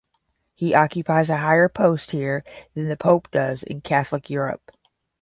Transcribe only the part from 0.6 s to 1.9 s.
occupies a higher